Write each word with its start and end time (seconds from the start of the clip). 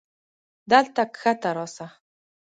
دلته 0.71 1.01
کښته 1.15 1.49
راسه. 1.57 1.85